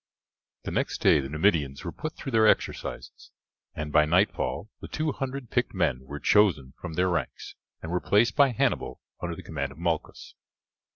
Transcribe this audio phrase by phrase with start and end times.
[0.63, 3.29] The next day the Numidians were put through their exercises,
[3.75, 8.01] and by nightfall the two hundred picked men were chosen from their ranks and were
[8.01, 10.33] placed by Hannibal under the command of Malchus.